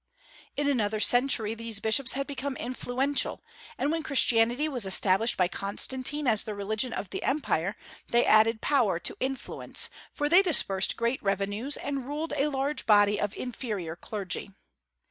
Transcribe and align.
In 0.57 0.67
another 0.67 0.99
century 0.99 1.53
these 1.53 1.79
bishops 1.79 2.13
had 2.13 2.25
become 2.25 2.57
influential; 2.57 3.39
and 3.77 3.91
when 3.91 4.01
Christianity 4.01 4.67
was 4.67 4.87
established 4.87 5.37
by 5.37 5.47
Constantine 5.47 6.25
as 6.25 6.41
the 6.41 6.55
religion 6.55 6.91
of 6.91 7.11
the 7.11 7.21
Empire, 7.21 7.75
they 8.09 8.25
added 8.25 8.61
power 8.61 8.97
to 8.97 9.15
influence, 9.19 9.91
for 10.11 10.27
they 10.27 10.41
disbursed 10.41 10.97
great 10.97 11.21
revenues 11.21 11.77
and 11.77 12.07
ruled 12.07 12.33
a 12.35 12.47
large 12.47 12.87
body 12.87 13.21
of 13.21 13.35
inferior 13.37 13.95
clergy. 13.95 14.49